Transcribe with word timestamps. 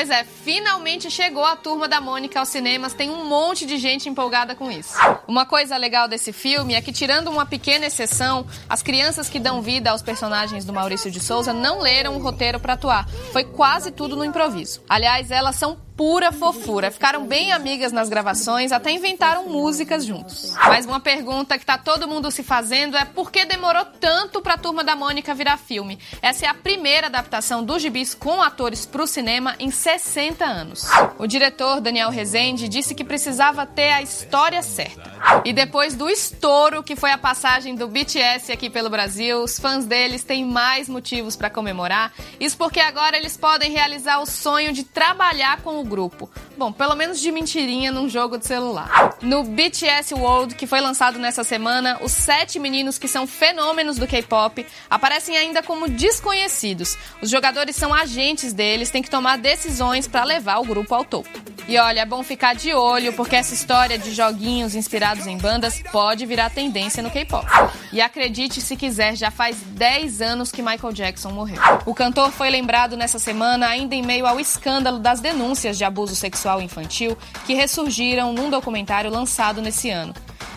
Pois 0.00 0.08
é, 0.08 0.24
finalmente 0.24 1.10
chegou 1.10 1.44
a 1.44 1.56
turma 1.56 1.86
da 1.86 2.00
Mônica 2.00 2.40
aos 2.40 2.48
cinemas, 2.48 2.94
tem 2.94 3.10
um 3.10 3.26
monte 3.26 3.66
de 3.66 3.76
gente 3.76 4.08
empolgada 4.08 4.54
com 4.54 4.70
isso. 4.70 4.94
Uma 5.28 5.44
coisa 5.44 5.76
legal 5.76 6.08
desse 6.08 6.32
filme 6.32 6.72
é 6.72 6.80
que, 6.80 6.90
tirando 6.90 7.28
uma 7.28 7.44
pequena 7.44 7.84
exceção, 7.84 8.46
as 8.66 8.80
crianças 8.80 9.28
que 9.28 9.38
dão 9.38 9.60
vida 9.60 9.90
aos 9.90 10.00
personagens 10.00 10.64
do 10.64 10.72
Maurício 10.72 11.10
de 11.10 11.20
Souza 11.20 11.52
não 11.52 11.80
leram 11.80 12.16
o 12.16 12.22
roteiro 12.22 12.58
para 12.58 12.72
atuar. 12.72 13.06
Foi 13.30 13.44
quase 13.44 13.90
tudo 13.90 14.16
no 14.16 14.24
improviso. 14.24 14.82
Aliás, 14.88 15.30
elas 15.30 15.56
são 15.56 15.76
pura 16.00 16.32
fofura. 16.32 16.90
Ficaram 16.90 17.26
bem 17.26 17.52
amigas 17.52 17.92
nas 17.92 18.08
gravações, 18.08 18.72
até 18.72 18.90
inventaram 18.90 19.46
músicas 19.46 20.02
juntos. 20.02 20.54
Mas 20.56 20.86
uma 20.86 20.98
pergunta 20.98 21.58
que 21.58 21.66
tá 21.66 21.76
todo 21.76 22.08
mundo 22.08 22.30
se 22.30 22.42
fazendo 22.42 22.96
é 22.96 23.04
por 23.04 23.30
que 23.30 23.44
demorou 23.44 23.84
tanto 23.84 24.40
pra 24.40 24.56
Turma 24.56 24.82
da 24.82 24.96
Mônica 24.96 25.34
virar 25.34 25.58
filme? 25.58 25.98
Essa 26.22 26.46
é 26.46 26.48
a 26.48 26.54
primeira 26.54 27.08
adaptação 27.08 27.62
dos 27.62 27.82
gibis 27.82 28.14
com 28.14 28.40
atores 28.40 28.86
pro 28.86 29.06
cinema 29.06 29.54
em 29.58 29.70
60 29.70 30.42
anos. 30.42 30.88
O 31.18 31.26
diretor, 31.26 31.82
Daniel 31.82 32.08
Rezende, 32.08 32.66
disse 32.66 32.94
que 32.94 33.04
precisava 33.04 33.66
ter 33.66 33.92
a 33.92 34.00
história 34.00 34.62
certa. 34.62 35.12
E 35.44 35.52
depois 35.52 35.94
do 35.94 36.08
estouro 36.08 36.82
que 36.82 36.96
foi 36.96 37.10
a 37.10 37.18
passagem 37.18 37.74
do 37.74 37.86
BTS 37.86 38.50
aqui 38.50 38.70
pelo 38.70 38.88
Brasil, 38.88 39.42
os 39.42 39.58
fãs 39.58 39.84
deles 39.84 40.24
têm 40.24 40.46
mais 40.46 40.88
motivos 40.88 41.36
para 41.36 41.50
comemorar. 41.50 42.10
Isso 42.40 42.56
porque 42.56 42.80
agora 42.80 43.18
eles 43.18 43.36
podem 43.36 43.70
realizar 43.70 44.18
o 44.20 44.24
sonho 44.24 44.72
de 44.72 44.82
trabalhar 44.82 45.60
com 45.60 45.78
o 45.78 45.89
grupo. 45.90 46.30
Bom, 46.56 46.72
pelo 46.72 46.94
menos 46.94 47.20
de 47.20 47.30
mentirinha 47.32 47.90
num 47.90 48.08
jogo 48.08 48.38
de 48.38 48.46
celular. 48.46 49.18
No 49.20 49.42
BTS 49.42 50.14
World, 50.14 50.54
que 50.54 50.66
foi 50.66 50.80
lançado 50.80 51.18
nessa 51.18 51.42
semana, 51.42 51.98
os 52.00 52.12
sete 52.12 52.58
meninos 52.58 52.96
que 52.96 53.08
são 53.08 53.26
fenômenos 53.26 53.96
do 53.96 54.06
K-pop 54.06 54.64
aparecem 54.88 55.36
ainda 55.36 55.62
como 55.62 55.88
desconhecidos. 55.88 56.96
Os 57.20 57.28
jogadores 57.28 57.74
são 57.74 57.92
agentes 57.92 58.52
deles, 58.52 58.90
têm 58.90 59.02
que 59.02 59.10
tomar 59.10 59.36
decisões 59.36 60.06
para 60.06 60.22
levar 60.22 60.58
o 60.60 60.64
grupo 60.64 60.94
ao 60.94 61.04
topo. 61.04 61.39
E 61.70 61.78
olha, 61.78 62.00
é 62.00 62.04
bom 62.04 62.24
ficar 62.24 62.52
de 62.52 62.74
olho, 62.74 63.12
porque 63.12 63.36
essa 63.36 63.54
história 63.54 63.96
de 63.96 64.12
joguinhos 64.12 64.74
inspirados 64.74 65.28
em 65.28 65.38
bandas 65.38 65.80
pode 65.92 66.26
virar 66.26 66.50
tendência 66.50 67.00
no 67.00 67.12
K-pop. 67.12 67.46
E 67.92 68.00
acredite 68.00 68.60
se 68.60 68.74
quiser, 68.74 69.14
já 69.14 69.30
faz 69.30 69.58
10 69.60 70.20
anos 70.20 70.50
que 70.50 70.62
Michael 70.62 70.92
Jackson 70.92 71.30
morreu. 71.30 71.60
O 71.86 71.94
cantor 71.94 72.32
foi 72.32 72.50
lembrado 72.50 72.96
nessa 72.96 73.20
semana 73.20 73.68
ainda 73.68 73.94
em 73.94 74.02
meio 74.02 74.26
ao 74.26 74.40
escândalo 74.40 74.98
das 74.98 75.20
denúncias 75.20 75.78
de 75.78 75.84
abuso 75.84 76.16
sexual 76.16 76.60
infantil 76.60 77.16
que 77.46 77.54
ressurgiram 77.54 78.32
num 78.32 78.50
documentário 78.50 79.08
lançado 79.08 79.62
nesse 79.62 79.90
ano. 79.90 80.12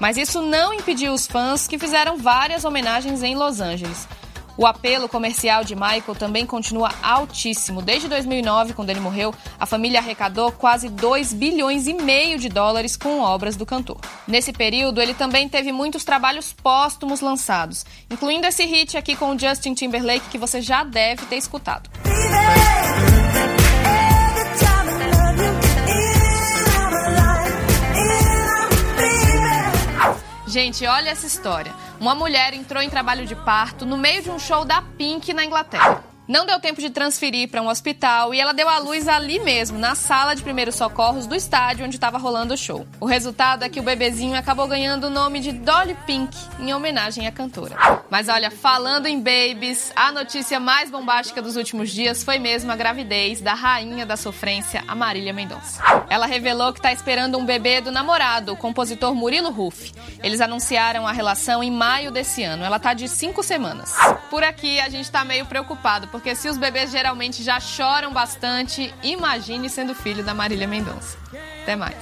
Mas 0.00 0.16
isso 0.16 0.42
não 0.42 0.74
impediu 0.74 1.12
os 1.12 1.24
fãs 1.24 1.68
que 1.68 1.78
fizeram 1.78 2.18
várias 2.18 2.64
homenagens 2.64 3.22
em 3.22 3.36
Los 3.36 3.60
Angeles. 3.60 4.08
O 4.58 4.66
apelo 4.66 5.08
comercial 5.08 5.64
de 5.64 5.74
Michael 5.74 6.14
também 6.18 6.46
continua 6.46 6.90
altíssimo. 7.02 7.82
Desde 7.82 8.08
2009, 8.08 8.72
quando 8.72 8.90
ele 8.90 9.00
morreu, 9.00 9.34
a 9.58 9.66
família 9.66 10.00
arrecadou 10.00 10.50
quase 10.50 10.88
2 10.88 11.32
bilhões 11.34 11.86
e 11.86 11.94
meio 11.94 12.38
de 12.38 12.48
dólares 12.48 12.96
com 12.96 13.20
obras 13.20 13.56
do 13.56 13.66
cantor. 13.66 14.00
Nesse 14.26 14.52
período, 14.52 15.00
ele 15.00 15.14
também 15.14 15.48
teve 15.48 15.72
muitos 15.72 16.04
trabalhos 16.04 16.52
póstumos 16.52 17.20
lançados, 17.20 17.84
incluindo 18.10 18.46
esse 18.46 18.64
hit 18.64 18.96
aqui 18.96 19.14
com 19.14 19.30
o 19.30 19.38
Justin 19.38 19.74
Timberlake 19.74 20.28
que 20.30 20.38
você 20.38 20.60
já 20.62 20.82
deve 20.84 21.26
ter 21.26 21.36
escutado. 21.36 21.90
Gente, 30.56 30.86
olha 30.86 31.10
essa 31.10 31.26
história. 31.26 31.70
Uma 32.00 32.14
mulher 32.14 32.54
entrou 32.54 32.82
em 32.82 32.88
trabalho 32.88 33.26
de 33.26 33.36
parto 33.36 33.84
no 33.84 33.98
meio 33.98 34.22
de 34.22 34.30
um 34.30 34.38
show 34.38 34.64
da 34.64 34.80
Pink 34.80 35.34
na 35.34 35.44
Inglaterra. 35.44 36.02
Não 36.28 36.44
deu 36.44 36.58
tempo 36.58 36.80
de 36.80 36.90
transferir 36.90 37.48
para 37.48 37.62
um 37.62 37.68
hospital 37.68 38.34
e 38.34 38.40
ela 38.40 38.52
deu 38.52 38.68
à 38.68 38.78
luz 38.78 39.06
ali 39.06 39.38
mesmo, 39.38 39.78
na 39.78 39.94
sala 39.94 40.34
de 40.34 40.42
primeiros 40.42 40.74
socorros 40.74 41.24
do 41.24 41.36
estádio 41.36 41.86
onde 41.86 41.94
estava 41.94 42.18
rolando 42.18 42.54
o 42.54 42.56
show. 42.56 42.84
O 43.00 43.06
resultado 43.06 43.62
é 43.62 43.68
que 43.68 43.78
o 43.78 43.82
bebezinho 43.82 44.36
acabou 44.36 44.66
ganhando 44.66 45.04
o 45.04 45.10
nome 45.10 45.38
de 45.38 45.52
Dolly 45.52 45.96
Pink, 46.04 46.36
em 46.58 46.74
homenagem 46.74 47.28
à 47.28 47.32
cantora. 47.32 47.76
Mas 48.10 48.28
olha, 48.28 48.50
falando 48.50 49.06
em 49.06 49.20
babies, 49.20 49.92
a 49.94 50.10
notícia 50.10 50.58
mais 50.58 50.90
bombástica 50.90 51.40
dos 51.40 51.54
últimos 51.54 51.90
dias 51.90 52.24
foi 52.24 52.40
mesmo 52.40 52.72
a 52.72 52.76
gravidez 52.76 53.40
da 53.40 53.54
rainha 53.54 54.04
da 54.04 54.16
sofrência, 54.16 54.82
a 54.88 54.96
Marília 54.96 55.32
Mendonça. 55.32 55.80
Ela 56.08 56.26
revelou 56.26 56.72
que 56.72 56.80
está 56.80 56.92
esperando 56.92 57.38
um 57.38 57.46
bebê 57.46 57.80
do 57.80 57.92
namorado, 57.92 58.52
o 58.52 58.56
compositor 58.56 59.14
Murilo 59.14 59.50
Ruff. 59.50 59.92
Eles 60.24 60.40
anunciaram 60.40 61.06
a 61.06 61.12
relação 61.12 61.62
em 61.62 61.70
maio 61.70 62.10
desse 62.10 62.42
ano. 62.42 62.64
Ela 62.64 62.80
tá 62.80 62.94
de 62.94 63.08
cinco 63.08 63.44
semanas. 63.44 63.94
Por 64.28 64.42
aqui 64.42 64.80
a 64.80 64.88
gente 64.88 65.08
tá 65.08 65.24
meio 65.24 65.46
preocupado 65.46 66.08
porque 66.16 66.34
se 66.34 66.48
os 66.48 66.56
bebês 66.56 66.90
geralmente 66.90 67.42
já 67.42 67.60
choram 67.60 68.10
bastante, 68.10 68.92
imagine 69.02 69.68
sendo 69.68 69.94
filho 69.94 70.24
da 70.24 70.32
Marília 70.32 70.66
Mendonça. 70.66 71.18
Até 71.62 71.76
mais. 71.76 71.94